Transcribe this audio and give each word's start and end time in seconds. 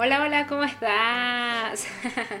Hola, 0.00 0.22
hola, 0.22 0.46
¿cómo 0.46 0.62
estás? 0.62 1.88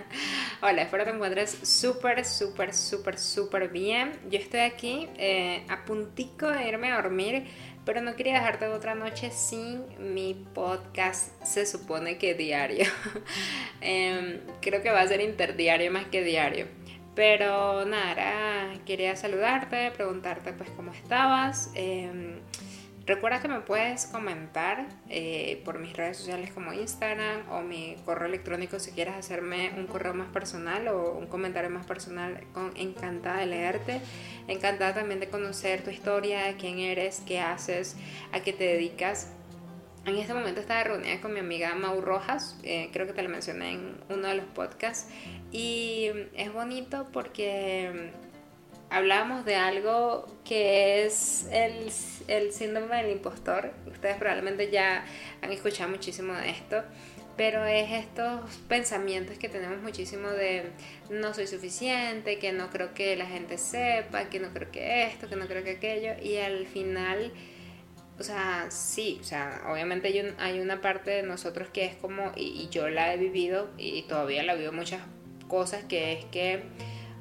hola, 0.62 0.82
espero 0.82 1.02
te 1.02 1.10
encuentres 1.10 1.50
súper, 1.50 2.24
súper, 2.24 2.72
súper, 2.72 3.18
súper 3.18 3.68
bien. 3.68 4.12
Yo 4.30 4.38
estoy 4.38 4.60
aquí 4.60 5.08
eh, 5.16 5.64
a 5.68 5.84
puntico 5.84 6.48
de 6.48 6.68
irme 6.68 6.92
a 6.92 7.02
dormir, 7.02 7.48
pero 7.84 8.00
no 8.00 8.14
quería 8.14 8.34
dejarte 8.34 8.68
otra 8.68 8.94
noche 8.94 9.32
sin 9.32 9.82
mi 9.98 10.34
podcast, 10.54 11.32
se 11.42 11.66
supone 11.66 12.16
que 12.16 12.34
diario. 12.34 12.84
Em, 13.80 14.38
creo 14.60 14.80
que 14.80 14.92
va 14.92 15.00
a 15.00 15.08
ser 15.08 15.20
interdiario 15.20 15.90
más 15.90 16.06
que 16.06 16.22
diario. 16.22 16.68
Pero 17.16 17.84
nada, 17.86 18.74
quería 18.86 19.16
saludarte, 19.16 19.90
preguntarte 19.90 20.52
pues 20.52 20.70
cómo 20.70 20.92
estabas. 20.92 21.72
Em, 21.74 22.38
Recuerda 23.08 23.40
que 23.40 23.48
me 23.48 23.60
puedes 23.60 24.04
comentar 24.04 24.86
eh, 25.08 25.62
por 25.64 25.78
mis 25.78 25.94
redes 25.94 26.18
sociales 26.18 26.50
como 26.52 26.74
Instagram 26.74 27.50
o 27.50 27.62
mi 27.62 27.96
correo 28.04 28.28
electrónico 28.28 28.78
si 28.78 28.90
quieres 28.90 29.14
hacerme 29.14 29.72
un 29.78 29.86
correo 29.86 30.12
más 30.12 30.28
personal 30.28 30.88
o 30.88 31.12
un 31.12 31.26
comentario 31.26 31.70
más 31.70 31.86
personal. 31.86 32.44
Con, 32.52 32.76
encantada 32.76 33.38
de 33.38 33.46
leerte, 33.46 34.02
encantada 34.46 34.92
también 34.92 35.20
de 35.20 35.30
conocer 35.30 35.82
tu 35.82 35.88
historia, 35.88 36.54
quién 36.58 36.80
eres, 36.80 37.22
qué 37.26 37.40
haces, 37.40 37.96
a 38.30 38.40
qué 38.40 38.52
te 38.52 38.64
dedicas. 38.64 39.32
En 40.04 40.16
este 40.16 40.34
momento 40.34 40.60
estaba 40.60 40.84
reunida 40.84 41.18
con 41.22 41.32
mi 41.32 41.40
amiga 41.40 41.74
Mau 41.76 42.02
Rojas, 42.02 42.60
eh, 42.62 42.90
creo 42.92 43.06
que 43.06 43.14
te 43.14 43.22
lo 43.22 43.30
mencioné 43.30 43.72
en 43.72 44.00
uno 44.10 44.28
de 44.28 44.34
los 44.34 44.46
podcasts, 44.46 45.10
y 45.50 46.10
es 46.34 46.52
bonito 46.52 47.08
porque 47.10 48.12
hablamos 48.90 49.44
de 49.44 49.56
algo 49.56 50.26
que 50.44 51.04
es 51.04 51.46
el, 51.52 51.90
el, 52.28 52.52
síndrome 52.52 52.96
del 52.96 53.10
impostor. 53.12 53.72
Ustedes 53.86 54.16
probablemente 54.16 54.70
ya 54.70 55.04
han 55.42 55.52
escuchado 55.52 55.90
muchísimo 55.90 56.32
de 56.34 56.50
esto, 56.50 56.82
pero 57.36 57.64
es 57.64 57.90
estos 57.92 58.56
pensamientos 58.68 59.38
que 59.38 59.48
tenemos 59.48 59.80
muchísimo 59.82 60.28
de 60.28 60.70
no 61.10 61.34
soy 61.34 61.46
suficiente, 61.46 62.38
que 62.38 62.52
no 62.52 62.70
creo 62.70 62.94
que 62.94 63.16
la 63.16 63.26
gente 63.26 63.58
sepa, 63.58 64.28
que 64.28 64.40
no 64.40 64.52
creo 64.52 64.70
que 64.70 65.04
esto, 65.04 65.28
que 65.28 65.36
no 65.36 65.46
creo 65.46 65.64
que 65.64 65.72
aquello, 65.72 66.12
y 66.22 66.38
al 66.38 66.66
final... 66.66 67.32
O 68.18 68.24
sea, 68.24 68.66
sí, 68.70 69.18
o 69.20 69.24
sea, 69.24 69.62
obviamente 69.68 70.34
hay, 70.38 70.58
una 70.58 70.80
parte 70.80 71.12
de 71.12 71.22
nosotros 71.22 71.68
que 71.68 71.84
es 71.84 71.94
como, 71.94 72.32
y 72.34 72.68
yo 72.68 72.88
la 72.88 73.14
he 73.14 73.16
vivido 73.16 73.70
y 73.78 74.02
todavía 74.08 74.42
la 74.42 74.56
vivo 74.56 74.72
muchas 74.72 75.02
cosas, 75.46 75.84
que 75.84 76.14
es 76.14 76.24
que 76.24 76.64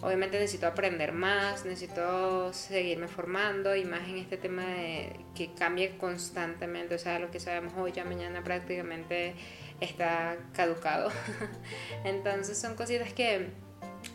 obviamente 0.01 0.39
necesito 0.39 0.67
aprender 0.67 1.11
más, 1.11 1.65
necesito 1.65 2.53
seguirme 2.53 3.07
formando 3.07 3.75
y 3.75 3.85
más 3.85 4.07
en 4.07 4.17
este 4.17 4.37
tema 4.37 4.63
de 4.63 5.19
que 5.35 5.53
cambie 5.53 5.97
constantemente, 5.97 6.95
o 6.95 6.99
sea, 6.99 7.19
lo 7.19 7.31
que 7.31 7.39
sabemos 7.39 7.73
hoy 7.77 7.91
ya 7.91 8.05
mañana 8.05 8.43
prácticamente 8.43 9.33
está 9.81 10.37
caducado. 10.53 11.11
Entonces 12.03 12.57
son 12.57 12.75
cositas 12.75 13.13
que 13.13 13.49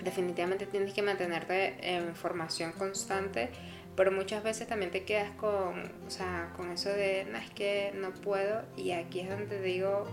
definitivamente 0.02 0.66
tienes 0.66 0.92
que 0.92 1.02
mantenerte 1.02 1.76
en 1.94 2.14
formación 2.14 2.72
constante, 2.72 3.50
pero 3.96 4.10
muchas 4.10 4.42
veces 4.42 4.68
también 4.68 4.90
te 4.90 5.04
quedas 5.04 5.30
con, 5.32 5.92
o 6.06 6.10
sea, 6.10 6.52
con 6.56 6.70
eso 6.70 6.88
de, 6.88 7.26
no, 7.30 7.38
es 7.38 7.50
que 7.50 7.92
no 7.94 8.12
puedo 8.12 8.62
y 8.76 8.92
aquí 8.92 9.20
es 9.20 9.28
donde 9.28 9.46
te 9.46 9.62
digo, 9.62 10.06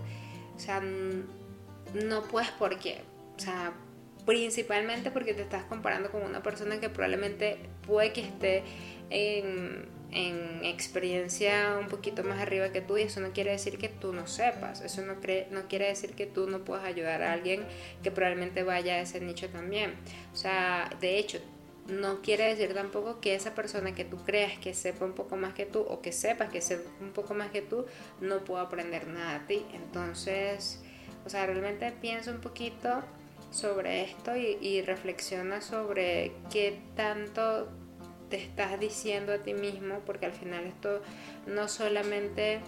o 0.54 0.58
sea, 0.58 0.82
no 1.94 2.22
puedes 2.24 2.50
porque, 2.52 3.02
o 3.36 3.38
sea, 3.38 3.72
principalmente 4.24 5.10
porque 5.10 5.34
te 5.34 5.42
estás 5.42 5.64
comparando 5.64 6.10
con 6.10 6.22
una 6.22 6.42
persona 6.42 6.80
que 6.80 6.88
probablemente 6.88 7.58
puede 7.86 8.12
que 8.12 8.22
esté 8.22 8.62
en, 9.10 9.88
en, 10.12 10.64
experiencia 10.64 11.76
un 11.80 11.88
poquito 11.88 12.22
más 12.22 12.40
arriba 12.40 12.70
que 12.70 12.80
tú 12.80 12.96
y 12.96 13.02
eso 13.02 13.20
no 13.20 13.32
quiere 13.32 13.50
decir 13.50 13.78
que 13.78 13.88
tú 13.88 14.12
no 14.12 14.26
sepas, 14.26 14.80
eso 14.80 15.02
no, 15.02 15.20
cree, 15.20 15.48
no 15.50 15.68
quiere 15.68 15.86
decir 15.86 16.14
que 16.14 16.26
tú 16.26 16.48
no 16.48 16.64
puedas 16.64 16.84
ayudar 16.84 17.22
a 17.22 17.32
alguien 17.32 17.64
que 18.02 18.10
probablemente 18.10 18.62
vaya 18.62 18.94
a 18.94 19.00
ese 19.00 19.20
nicho 19.20 19.48
también. 19.48 19.94
O 20.32 20.36
sea, 20.36 20.90
de 21.00 21.18
hecho, 21.18 21.40
no 21.88 22.22
quiere 22.22 22.54
decir 22.54 22.74
tampoco 22.74 23.20
que 23.20 23.34
esa 23.34 23.54
persona 23.54 23.94
que 23.94 24.04
tú 24.04 24.18
creas 24.24 24.58
que 24.58 24.74
sepa 24.74 25.04
un 25.04 25.12
poco 25.12 25.36
más 25.36 25.54
que 25.54 25.66
tú 25.66 25.80
o 25.80 26.00
que 26.00 26.12
sepas 26.12 26.50
que 26.50 26.60
sepa 26.60 26.88
un 27.00 27.10
poco 27.10 27.34
más 27.34 27.50
que 27.50 27.62
tú 27.62 27.86
no 28.20 28.44
pueda 28.44 28.62
aprender 28.62 29.06
nada 29.08 29.36
a 29.36 29.46
ti. 29.46 29.64
Entonces, 29.74 30.80
o 31.24 31.28
sea, 31.28 31.46
realmente 31.46 31.92
pienso 32.00 32.30
un 32.30 32.40
poquito 32.40 33.02
sobre 33.50 34.02
esto 34.02 34.36
y, 34.36 34.82
reflexiona 34.82 35.60
sobre 35.60 36.32
qué 36.50 36.80
tanto 36.94 37.68
te 38.28 38.36
estás 38.36 38.78
diciendo 38.78 39.32
a 39.32 39.38
ti 39.38 39.54
mismo, 39.54 40.00
porque 40.06 40.26
al 40.26 40.32
final 40.32 40.64
esto 40.64 41.02
no 41.46 41.68
solamente 41.68 42.60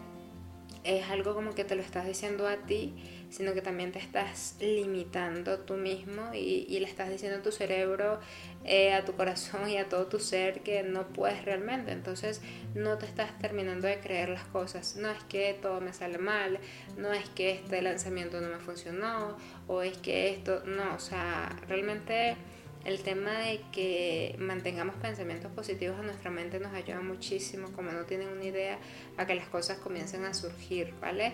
es 0.85 1.09
algo 1.09 1.35
como 1.35 1.55
que 1.55 1.65
te 1.65 1.77
lo 1.77 1.83
estás 1.83 2.07
diciendo 2.07 2.49
a 2.49 2.57
ti, 2.57 2.95
sino 3.33 3.55
que 3.55 3.63
también 3.63 3.93
te 3.93 3.99
estás 3.99 4.57
limitando 4.61 5.61
tú 5.61 5.75
mismo 5.75 6.35
y, 6.35 6.79
le 6.79 6.87
estás 6.87 7.11
diciendo 7.11 7.39
a 7.39 7.43
tu 7.43 7.51
cerebro, 7.51 8.21
eh, 8.65 8.93
a 8.93 9.05
tu 9.05 9.15
corazón 9.15 9.71
y 9.71 9.79
a 9.79 9.89
todo 9.89 10.07
tu 10.07 10.21
ser 10.21 10.61
que 10.61 10.83
no 10.83 11.09
puedes 11.09 11.45
realmente. 11.45 11.93
Entonces 11.93 12.43
no 12.75 12.99
te 12.99 13.07
estás 13.07 13.39
terminando 13.39 13.87
de 13.87 13.99
creer 14.01 14.29
las 14.29 14.45
cosas. 14.45 14.97
No 14.97 15.11
es 15.11 15.23
que 15.25 15.59
todo 15.61 15.81
me 15.81 15.93
sale 15.93 16.19
mal, 16.19 16.59
no 16.99 17.13
es 17.13 17.29
que 17.31 17.53
este 17.53 17.81
lanzamiento 17.81 18.41
no 18.41 18.49
me 18.49 18.59
funcionó 18.59 19.37
o 19.67 19.83
es 19.83 19.97
que 19.97 20.31
esto, 20.31 20.63
no, 20.67 20.95
o 20.95 21.01
sea, 21.01 21.57
realmente 21.69 22.37
el 22.85 23.01
tema 23.03 23.39
de 23.39 23.61
que 23.71 24.35
mantengamos 24.39 24.97
pensamientos 24.97 25.53
positivos 25.53 25.99
en 26.01 26.07
nuestra 26.07 26.31
mente 26.31 26.59
nos 26.59 26.73
ayuda 26.73 27.01
muchísimo, 27.01 27.71
como 27.73 27.93
no 27.93 28.05
tienen 28.05 28.29
una 28.29 28.45
idea, 28.45 28.79
a 29.17 29.27
que 29.27 29.35
las 29.35 29.49
cosas 29.49 29.79
comiencen 29.79 30.25
a 30.25 30.35
surgir, 30.35 30.93
¿vale? 31.01 31.33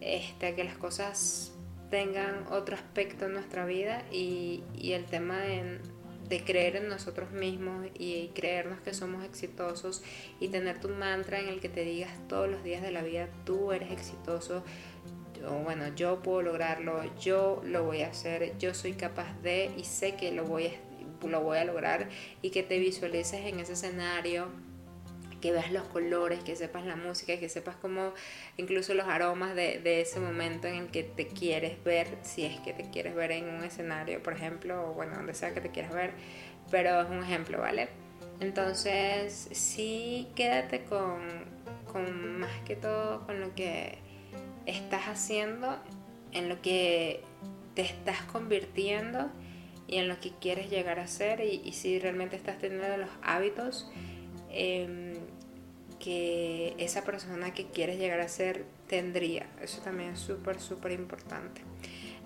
Este, 0.00 0.54
que 0.54 0.64
las 0.64 0.76
cosas 0.76 1.52
tengan 1.90 2.46
otro 2.50 2.76
aspecto 2.76 3.26
en 3.26 3.34
nuestra 3.34 3.66
vida 3.66 4.02
y, 4.10 4.62
el 4.80 5.04
tema 5.04 5.38
de, 5.38 5.80
creer 6.46 6.76
en 6.76 6.88
nosotros 6.88 7.32
mismos 7.32 7.88
y 7.98 8.28
creernos 8.28 8.80
que 8.80 8.94
somos 8.94 9.24
exitosos 9.24 10.02
y 10.38 10.46
tener 10.46 10.80
tu 10.80 10.88
mantra 10.88 11.40
en 11.40 11.48
el 11.48 11.58
que 11.58 11.68
te 11.68 11.84
digas 11.84 12.12
todos 12.28 12.48
los 12.48 12.62
días 12.62 12.82
de 12.82 12.92
la 12.92 13.02
vida, 13.02 13.28
tú 13.44 13.72
eres 13.72 13.90
exitoso, 13.90 14.62
bueno, 15.64 15.92
yo 15.96 16.22
puedo 16.22 16.42
lograrlo, 16.42 17.02
yo 17.18 17.62
lo 17.64 17.84
voy 17.84 18.02
a 18.02 18.08
hacer, 18.08 18.56
yo 18.58 18.74
soy 18.74 18.92
capaz 18.92 19.32
de 19.42 19.72
y 19.76 19.84
sé 19.84 20.14
que 20.14 20.30
lo 20.30 20.44
voy 20.44 20.70
lo 21.28 21.42
voy 21.42 21.58
a 21.58 21.64
lograr 21.64 22.08
y 22.40 22.50
que 22.50 22.62
te 22.62 22.78
visualices 22.78 23.44
en 23.44 23.60
ese 23.60 23.74
escenario 23.74 24.48
que 25.40 25.52
veas 25.52 25.72
los 25.72 25.84
colores, 25.84 26.42
que 26.44 26.54
sepas 26.54 26.84
la 26.84 26.96
música, 26.96 27.38
que 27.38 27.48
sepas 27.48 27.76
como 27.76 28.12
incluso 28.56 28.94
los 28.94 29.06
aromas 29.06 29.54
de, 29.54 30.00
ese 30.00 30.20
momento 30.20 30.68
en 30.68 30.74
el 30.74 30.86
que 30.88 31.02
te 31.02 31.26
quieres 31.26 31.82
ver, 31.82 32.06
si 32.22 32.44
es 32.44 32.60
que 32.60 32.72
te 32.72 32.90
quieres 32.90 33.14
ver 33.14 33.32
en 33.32 33.48
un 33.48 33.64
escenario, 33.64 34.22
por 34.22 34.34
ejemplo, 34.34 34.90
o 34.90 34.94
bueno, 34.94 35.16
donde 35.16 35.34
sea 35.34 35.54
que 35.54 35.60
te 35.60 35.70
quieras 35.70 35.92
ver, 35.92 36.12
pero 36.70 37.00
es 37.00 37.10
un 37.10 37.22
ejemplo, 37.22 37.58
¿vale? 37.58 37.88
Entonces, 38.40 39.48
sí, 39.52 40.28
quédate 40.34 40.84
con, 40.84 41.20
con 41.90 42.40
más 42.40 42.60
que 42.64 42.76
todo 42.76 43.26
con 43.26 43.40
lo 43.40 43.54
que 43.54 43.98
estás 44.66 45.08
haciendo, 45.08 45.76
en 46.32 46.48
lo 46.48 46.62
que 46.62 47.22
te 47.74 47.82
estás 47.82 48.22
convirtiendo 48.22 49.30
y 49.86 49.96
en 49.96 50.08
lo 50.08 50.20
que 50.20 50.32
quieres 50.40 50.70
llegar 50.70 51.00
a 51.00 51.06
ser 51.06 51.40
y, 51.40 51.60
y 51.64 51.72
si 51.72 51.98
realmente 51.98 52.36
estás 52.36 52.58
teniendo 52.58 52.96
los 52.96 53.10
hábitos 53.22 53.90
Em, 54.52 55.09
que 56.00 56.74
esa 56.78 57.04
persona 57.04 57.54
que 57.54 57.66
quieres 57.66 57.98
llegar 57.98 58.20
a 58.20 58.28
ser 58.28 58.64
tendría. 58.88 59.46
Eso 59.62 59.80
también 59.82 60.14
es 60.14 60.18
súper, 60.18 60.58
súper 60.60 60.92
importante. 60.92 61.60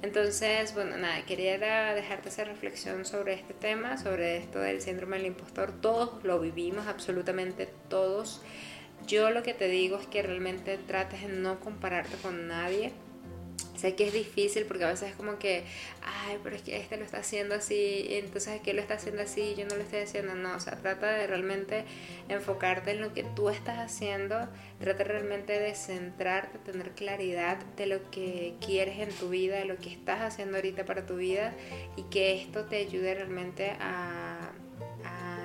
Entonces, 0.00 0.74
bueno, 0.74 0.96
nada, 0.96 1.24
quería 1.26 1.58
dejarte 1.94 2.28
esa 2.28 2.44
reflexión 2.44 3.04
sobre 3.04 3.34
este 3.34 3.54
tema, 3.54 3.96
sobre 3.96 4.36
esto 4.36 4.60
del 4.60 4.80
síndrome 4.80 5.16
del 5.16 5.26
impostor. 5.26 5.72
Todos 5.80 6.22
lo 6.24 6.40
vivimos, 6.40 6.86
absolutamente 6.86 7.68
todos. 7.88 8.42
Yo 9.06 9.30
lo 9.30 9.42
que 9.42 9.54
te 9.54 9.68
digo 9.68 9.98
es 9.98 10.06
que 10.06 10.22
realmente 10.22 10.78
trates 10.78 11.22
de 11.22 11.28
no 11.28 11.60
compararte 11.60 12.16
con 12.22 12.48
nadie 12.48 12.92
Sé 13.76 13.94
que 13.94 14.06
es 14.06 14.12
difícil 14.12 14.64
porque 14.66 14.84
a 14.84 14.88
veces 14.88 15.10
es 15.10 15.16
como 15.16 15.38
que, 15.38 15.64
ay, 16.02 16.38
pero 16.42 16.54
es 16.56 16.62
que 16.62 16.76
este 16.76 16.96
lo 16.96 17.04
está 17.04 17.18
haciendo 17.18 17.54
así, 17.54 18.06
entonces 18.10 18.60
que 18.60 18.72
lo 18.72 18.80
está 18.80 18.94
haciendo 18.94 19.22
así, 19.22 19.54
yo 19.56 19.66
no 19.66 19.74
lo 19.76 19.82
estoy 19.82 20.00
haciendo. 20.00 20.34
No, 20.34 20.54
o 20.54 20.60
sea, 20.60 20.76
trata 20.76 21.10
de 21.10 21.26
realmente 21.26 21.84
enfocarte 22.28 22.92
en 22.92 23.00
lo 23.00 23.12
que 23.12 23.24
tú 23.24 23.50
estás 23.50 23.78
haciendo, 23.78 24.48
trata 24.80 25.04
realmente 25.04 25.58
de 25.58 25.74
centrarte, 25.74 26.58
tener 26.58 26.92
claridad 26.92 27.58
de 27.76 27.86
lo 27.86 28.10
que 28.10 28.54
quieres 28.64 29.00
en 29.00 29.10
tu 29.10 29.30
vida, 29.30 29.56
de 29.58 29.64
lo 29.64 29.76
que 29.76 29.90
estás 29.90 30.20
haciendo 30.20 30.56
ahorita 30.56 30.84
para 30.84 31.04
tu 31.06 31.16
vida 31.16 31.52
y 31.96 32.02
que 32.04 32.40
esto 32.40 32.64
te 32.66 32.76
ayude 32.76 33.14
realmente 33.14 33.72
a 33.80 34.33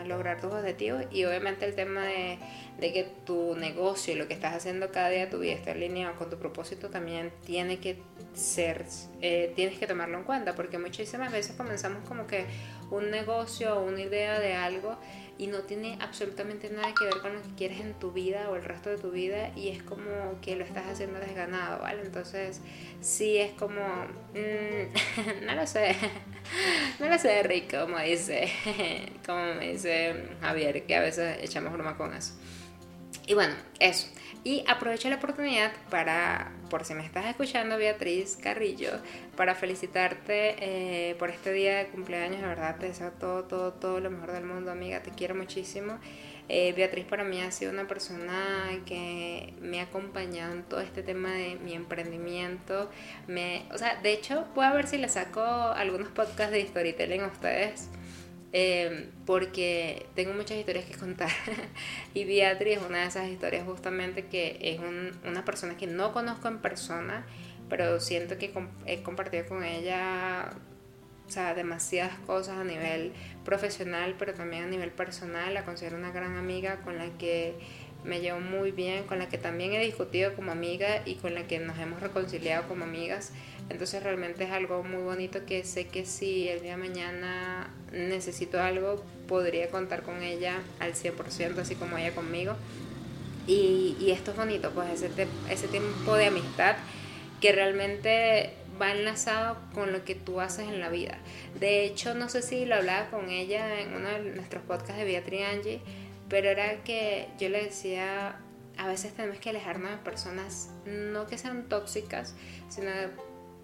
lograr 0.10 0.42
tus 0.42 0.52
objetivos 0.52 1.06
y 1.12 1.24
obviamente 1.24 1.66
el 1.66 1.76
tema 1.76 2.04
de, 2.04 2.38
que 2.80 3.08
tu 3.26 3.56
negocio 3.56 4.14
y 4.14 4.18
lo 4.18 4.28
que 4.28 4.34
estás 4.34 4.56
haciendo 4.56 4.92
cada 4.92 5.10
día 5.10 5.26
de 5.26 5.32
tu 5.32 5.40
vida 5.40 5.54
esté 5.54 5.72
alineado 5.72 6.16
con 6.16 6.30
tu 6.30 6.38
propósito 6.38 6.90
también 6.90 7.32
tiene 7.46 7.80
que 7.80 8.02
ser, 8.34 8.86
eh, 9.22 9.54
tienes 9.56 9.80
que 9.80 9.88
tomarlo 9.88 10.18
en 10.18 10.24
cuenta 10.24 10.56
porque 10.56 10.78
muchísimas 10.78 11.32
veces 11.32 11.56
comenzamos 11.56 12.08
como 12.08 12.28
que 12.28 12.46
un 12.92 13.12
negocio 13.12 13.78
o 13.78 13.84
una 13.84 14.02
idea 14.02 14.40
de 14.40 14.56
algo 14.56 14.98
y 15.38 15.48
no 15.48 15.60
tiene 15.60 15.98
absolutamente 16.02 16.70
nada 16.70 16.94
que 16.94 17.06
ver 17.06 17.22
con 17.22 17.34
lo 17.34 17.42
que 17.42 17.56
quieres 17.56 17.80
en 17.80 17.94
tu 17.94 18.12
vida 18.12 18.50
o 18.50 18.56
el 18.58 18.64
resto 18.64 18.90
de 18.90 18.98
tu 18.98 19.12
vida 19.12 19.52
y 19.56 19.70
es 19.70 19.82
como 19.82 20.40
que 20.42 20.58
lo 20.58 20.66
estás 20.66 20.86
haciendo 20.88 21.18
desganado, 21.20 21.82
¿vale? 21.82 22.02
Entonces 22.02 22.62
sí 23.00 23.38
es 23.38 23.54
como, 23.54 23.82
mm, 24.34 25.46
no 25.46 25.56
lo 25.56 25.66
sé, 25.66 25.96
no 27.00 27.08
lo 27.08 27.18
sé 27.18 27.44
rico, 27.44 27.82
como 27.82 28.00
dice, 28.00 28.52
como 29.26 29.54
me 29.56 29.72
dice 29.74 30.30
Javier, 30.42 30.86
que 30.86 30.96
a 30.96 31.02
veces 31.02 31.38
echamos 31.42 31.74
broma 31.74 31.98
con 31.98 32.14
eso. 32.14 32.34
Y 33.28 33.34
bueno, 33.34 33.54
eso. 33.80 34.08
Y 34.44 34.64
aprovecho 34.68 35.10
la 35.10 35.18
oportunidad 35.18 35.72
para, 35.90 36.52
por 36.70 36.86
si 36.86 36.94
me 36.94 37.06
estás 37.06 37.26
escuchando, 37.26 37.78
Beatriz 37.78 38.38
Carrillo, 38.42 38.92
para 39.36 39.54
felicitarte 39.54 40.56
eh, 40.60 41.16
por 41.16 41.30
este 41.30 41.52
día 41.52 41.78
de 41.78 41.88
cumpleaños. 41.88 42.42
De 42.42 42.48
verdad, 42.48 42.78
te 42.78 42.88
deseo 42.88 43.12
todo, 43.12 43.44
todo, 43.44 43.74
todo 43.74 44.00
lo 44.00 44.10
mejor 44.10 44.32
del 44.32 44.46
mundo, 44.46 44.72
amiga. 44.72 45.04
Te 45.04 45.12
quiero 45.12 45.36
muchísimo. 45.36 46.00
Eh, 46.48 46.74
Beatriz 46.76 47.06
para 47.06 47.24
mí 47.26 47.42
ha 47.42 47.52
sido 47.52 47.72
una 47.72 47.86
persona 47.86 48.70
que 48.86 49.54
me 49.62 49.82
ha 49.82 49.84
acompañado 49.84 50.54
en 50.54 50.64
todo 50.64 50.80
este 50.80 51.04
tema 51.04 51.34
de 51.34 51.58
mi 51.58 51.74
emprendimiento. 51.74 52.90
Me, 53.28 53.66
o 53.72 53.78
sea, 53.78 54.00
de 54.02 54.14
hecho, 54.14 54.48
voy 54.56 54.66
a 54.66 54.72
ver 54.72 54.88
si 54.88 54.98
le 54.98 55.10
saco 55.10 55.42
algunos 55.42 56.08
podcasts 56.08 56.52
de 56.52 56.66
storytelling 56.66 57.22
a 57.22 57.28
ustedes 57.28 57.90
Em, 58.52 59.12
porque 59.28 60.08
tengo 60.16 60.34
muchas 60.34 60.58
historias 60.58 60.86
que 60.86 60.98
contar 60.98 61.30
y 62.16 62.26
Beatriz 62.26 62.78
es 62.78 62.84
una 62.84 63.02
de 63.02 63.08
esas 63.08 63.30
historias 63.30 63.64
justamente 63.64 64.26
que 64.26 64.58
es 64.60 64.80
una 65.24 65.46
persona 65.46 65.78
que 65.78 65.86
no 65.86 66.14
conozco 66.14 66.48
en 66.48 66.58
persona, 66.58 67.28
pero 67.70 68.00
siento 68.00 68.40
que 68.40 68.52
he 68.88 69.04
compartido 69.04 69.46
con 69.46 69.64
ella 69.64 70.52
o 71.30 71.32
sea, 71.32 71.54
demasiadas 71.54 72.18
cosas 72.26 72.58
a 72.58 72.64
nivel 72.64 73.14
profesional, 73.46 74.16
pero 74.18 74.34
también 74.34 74.64
a 74.64 74.68
nivel 74.68 74.90
personal. 74.90 75.54
La 75.54 75.64
considero 75.64 75.96
una 75.96 76.12
gran 76.12 76.38
amiga 76.38 76.78
con 76.78 76.98
la 76.98 77.06
que 77.20 77.54
me 78.04 78.20
llevo 78.20 78.40
muy 78.40 78.72
bien, 78.72 79.04
con 79.04 79.20
la 79.20 79.30
que 79.30 79.38
también 79.38 79.74
he 79.74 79.80
discutido 79.80 80.34
como 80.34 80.52
amiga 80.52 81.04
y 81.06 81.16
con 81.16 81.36
la 81.36 81.46
que 81.46 81.60
nos 81.60 81.78
hemos 81.78 82.02
reconciliado 82.02 82.68
como 82.68 82.86
amigas. 82.86 83.32
Entonces 83.70 84.02
realmente 84.04 84.44
es 84.44 84.52
algo 84.52 84.84
muy 84.84 85.02
bonito 85.04 85.46
que 85.46 85.64
sé 85.64 85.88
que 85.88 86.06
si 86.06 86.50
el 86.50 86.62
día 86.62 86.72
de 86.72 86.78
mañana 86.78 87.70
necesito 87.92 88.60
algo, 88.62 89.04
podría 89.28 89.70
contar 89.70 90.02
con 90.02 90.24
ella 90.24 90.62
al 90.80 90.94
100%, 90.94 91.58
así 91.60 91.76
como 91.76 91.98
ella 91.98 92.14
conmigo. 92.14 92.56
Y, 93.48 93.96
y 94.00 94.12
esto 94.12 94.32
es 94.32 94.38
bonito, 94.38 94.72
pues 94.72 95.02
ese, 95.02 95.28
ese 95.50 95.68
tiempo 95.68 96.16
de 96.16 96.28
amistad 96.28 96.76
que 97.42 97.52
realmente 97.52 98.54
va 98.82 98.92
enlazado 98.92 99.58
con 99.74 99.92
lo 99.92 100.04
que 100.04 100.16
tú 100.16 100.40
haces 100.40 100.68
en 100.68 100.80
la 100.80 100.90
vida. 100.90 101.18
De 101.60 101.86
hecho, 101.86 102.14
no 102.14 102.30
sé 102.30 102.42
si 102.42 102.66
lo 102.66 102.76
hablaba 102.76 103.10
con 103.10 103.30
ella 103.30 103.80
en 103.80 103.94
uno 103.94 104.10
de 104.10 104.36
nuestros 104.36 104.64
podcasts 104.64 104.98
de 104.98 105.06
Beatriz 105.06 105.42
Angie, 105.46 105.82
pero 106.28 106.50
era 106.50 106.84
que 106.84 107.28
yo 107.40 107.50
le 107.50 107.64
decía, 107.64 108.40
a 108.78 108.88
veces 108.88 109.14
tenemos 109.14 109.40
que 109.40 109.50
alejarnos 109.50 109.92
de 109.92 109.98
personas 109.98 110.70
no 110.86 111.28
que 111.28 111.38
sean 111.38 111.68
tóxicas, 111.68 112.36
sino 112.70 112.90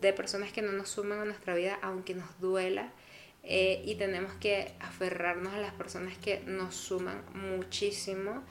de 0.02 0.14
personas 0.14 0.52
que 0.52 0.62
no 0.62 0.72
nos 0.72 0.90
suman 0.90 1.20
a 1.20 1.26
nuestra 1.26 1.56
vida, 1.56 1.80
aunque 1.82 2.16
nos 2.16 2.40
duela. 2.40 2.92
Eh, 3.48 3.84
y 3.86 3.96
tenemos 3.96 4.34
que 4.34 4.74
aferrarnos 4.80 5.54
a 5.54 5.60
las 5.60 5.72
personas 5.74 6.18
que 6.18 6.40
nos 6.48 6.74
suman 6.74 7.22
muchísimo 7.36 8.44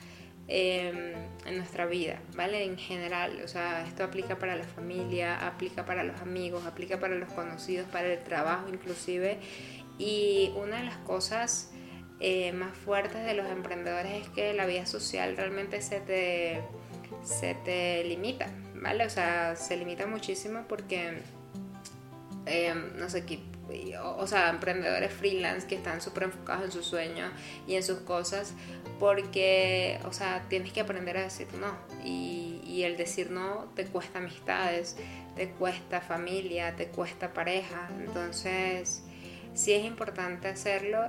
em, 0.46 1.14
en 1.46 1.56
nuestra 1.56 1.86
vida, 1.86 2.20
¿vale? 2.36 2.64
En 2.64 2.78
general, 2.78 3.40
o 3.44 3.48
sea, 3.48 3.84
esto 3.88 4.04
aplica 4.04 4.38
para 4.38 4.54
la 4.54 4.62
familia, 4.62 5.48
aplica 5.48 5.84
para 5.84 6.04
los 6.04 6.20
amigos, 6.20 6.64
aplica 6.64 7.00
para 7.00 7.16
los 7.16 7.32
conocidos, 7.32 7.88
para 7.88 8.12
el 8.12 8.22
trabajo 8.22 8.68
inclusive. 8.68 9.40
Y 9.98 10.52
una 10.56 10.78
de 10.78 10.84
las 10.84 10.98
cosas 10.98 11.72
eh, 12.20 12.52
más 12.52 12.76
fuertes 12.76 13.24
de 13.24 13.34
los 13.34 13.50
emprendedores 13.50 14.22
es 14.22 14.28
que 14.28 14.54
la 14.54 14.66
vida 14.66 14.86
social 14.86 15.36
realmente 15.36 15.82
se 15.82 16.00
te, 16.00 16.62
se 17.24 17.54
te 17.54 18.04
limita, 18.04 18.48
¿vale? 18.74 19.06
O 19.06 19.10
sea, 19.10 19.56
se 19.56 19.76
limita 19.76 20.06
muchísimo 20.06 20.64
porque, 20.68 21.22
em, 22.46 22.96
no 22.96 23.08
sé, 23.08 23.24
o, 24.02 24.26
sea, 24.26 24.50
emprendedores 24.50 25.12
freelance 25.12 25.66
que 25.66 25.74
están 25.74 26.00
súper 26.00 26.24
enfocados 26.24 26.66
en 26.66 26.72
sus 26.72 26.86
sueños 26.86 27.32
y 27.66 27.74
en 27.76 27.82
sus 27.82 28.00
cosas, 28.00 28.52
porque, 29.00 29.98
o 30.04 30.12
sea, 30.12 30.44
tienes 30.48 30.72
que 30.72 30.80
aprender 30.80 31.16
a 31.16 31.22
decir 31.22 31.48
no. 31.58 31.76
Y, 32.04 32.60
y 32.66 32.82
el 32.82 32.96
decir 32.96 33.30
no 33.30 33.70
te 33.74 33.86
cuesta 33.86 34.18
amistades, 34.18 34.96
te 35.34 35.50
cuesta 35.50 36.00
familia, 36.00 36.76
te 36.76 36.88
cuesta 36.88 37.32
pareja. 37.32 37.88
Entonces, 38.00 39.02
sí 39.54 39.72
es 39.72 39.84
importante 39.84 40.48
hacerlo 40.48 41.00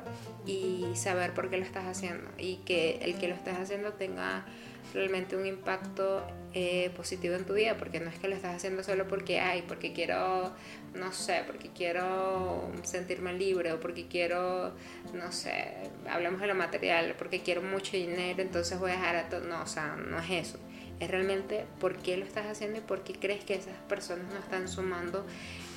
y 0.46 0.86
saber 0.96 1.34
por 1.34 1.50
qué 1.50 1.58
lo 1.58 1.64
estás 1.64 1.86
haciendo 1.86 2.30
y 2.38 2.58
que 2.58 3.00
el 3.02 3.16
que 3.16 3.28
lo 3.28 3.36
estás 3.36 3.60
haciendo 3.60 3.94
tenga 3.94 4.46
realmente 4.94 5.36
un 5.36 5.46
impacto 5.46 6.26
eh, 6.54 6.90
positivo 6.96 7.36
en 7.36 7.46
tu 7.46 7.54
vida, 7.54 7.76
porque 7.78 8.00
no 8.00 8.10
es 8.10 8.18
que 8.18 8.28
lo 8.28 8.36
estás 8.36 8.56
haciendo 8.56 8.84
solo 8.84 9.08
porque 9.08 9.40
hay, 9.40 9.62
porque 9.64 9.92
quiero, 9.92 10.54
no 10.94 11.12
sé, 11.12 11.44
porque 11.46 11.70
quiero 11.76 12.72
sentirme 12.84 13.34
libre 13.34 13.74
o 13.74 13.80
porque 13.80 14.08
quiero, 14.08 14.74
no 15.14 15.32
sé, 15.32 15.74
hablamos 16.10 16.40
de 16.40 16.48
lo 16.48 16.56
material, 16.56 17.16
porque 17.18 17.42
quiero 17.42 17.62
mucho 17.62 17.98
dinero, 17.98 18.42
entonces 18.42 18.80
voy 18.80 18.92
a 18.92 18.96
dejar 18.96 19.16
a 19.18 19.30
todo, 19.30 19.42
no, 19.42 19.62
o 19.62 19.68
sea, 19.68 19.96
no 19.96 20.20
es 20.20 20.48
eso. 20.48 20.60
Es 21.00 21.12
realmente 21.12 21.66
por 21.82 21.98
qué 21.98 22.16
lo 22.16 22.24
estás 22.24 22.46
haciendo 22.46 22.78
y 22.78 22.82
por 22.82 23.04
qué 23.04 23.14
crees 23.14 23.44
que 23.44 23.56
esas 23.56 23.76
personas 23.90 24.32
no 24.32 24.40
están 24.40 24.70
sumando 24.70 25.26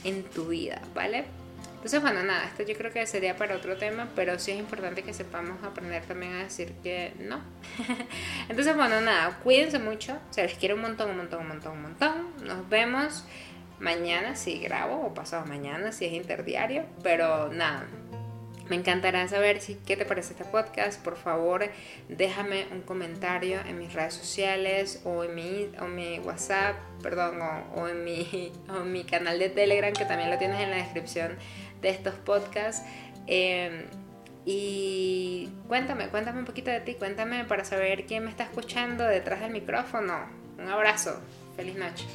en 0.04 0.22
tu 0.22 0.46
vida, 0.46 0.80
¿vale? 0.94 1.24
Entonces, 1.78 2.02
bueno, 2.02 2.24
nada, 2.24 2.44
esto 2.44 2.64
yo 2.64 2.76
creo 2.76 2.92
que 2.92 3.06
sería 3.06 3.36
para 3.36 3.54
otro 3.54 3.76
tema, 3.76 4.08
pero 4.16 4.36
sí 4.40 4.50
es 4.50 4.58
importante 4.58 5.04
que 5.04 5.14
sepamos 5.14 5.62
aprender 5.62 6.02
también 6.02 6.32
a 6.32 6.42
decir 6.42 6.72
que 6.82 7.12
no. 7.20 7.40
Entonces, 8.48 8.74
bueno, 8.74 9.00
nada, 9.00 9.38
cuídense 9.44 9.78
mucho, 9.78 10.18
se 10.30 10.42
les 10.42 10.54
quiere 10.54 10.74
un 10.74 10.80
montón, 10.80 11.10
un 11.10 11.18
montón, 11.18 11.42
un 11.42 11.48
montón, 11.48 11.72
un 11.74 11.82
montón. 11.82 12.34
Nos 12.44 12.68
vemos 12.68 13.24
mañana 13.78 14.34
si 14.34 14.58
grabo 14.58 15.06
o 15.06 15.14
pasado 15.14 15.46
mañana 15.46 15.92
si 15.92 16.06
es 16.06 16.14
interdiario, 16.14 16.84
pero 17.04 17.52
nada. 17.52 17.86
Me 18.68 18.76
encantará 18.76 19.26
saber 19.28 19.62
si, 19.62 19.76
qué 19.76 19.96
te 19.96 20.04
parece 20.04 20.32
este 20.32 20.44
podcast. 20.44 21.02
Por 21.02 21.16
favor, 21.16 21.64
déjame 22.08 22.66
un 22.70 22.82
comentario 22.82 23.60
en 23.66 23.78
mis 23.78 23.94
redes 23.94 24.12
sociales 24.12 25.00
o 25.04 25.24
en 25.24 25.34
mi, 25.34 25.70
o 25.80 25.86
mi 25.86 26.18
WhatsApp, 26.18 26.76
perdón, 27.02 27.40
o, 27.74 27.88
en 27.88 28.04
mi, 28.04 28.52
o 28.68 28.82
en 28.82 28.92
mi 28.92 29.04
canal 29.04 29.38
de 29.38 29.48
Telegram, 29.48 29.92
que 29.92 30.04
también 30.04 30.30
lo 30.30 30.36
tienes 30.36 30.60
en 30.60 30.70
la 30.70 30.76
descripción 30.76 31.38
de 31.80 31.90
estos 31.90 32.14
podcasts. 32.14 32.84
Em, 33.26 33.86
y 34.44 35.50
cuéntame, 35.68 36.08
cuéntame 36.08 36.38
un 36.38 36.46
poquito 36.46 36.70
de 36.70 36.80
ti, 36.80 36.94
cuéntame 36.94 37.44
para 37.44 37.64
saber 37.64 38.06
quién 38.06 38.24
me 38.24 38.30
está 38.30 38.44
escuchando 38.44 39.04
detrás 39.04 39.40
del 39.40 39.50
micrófono. 39.50 40.14
Un 40.58 40.68
abrazo, 40.68 41.20
feliz 41.56 41.76
noche. 41.76 42.06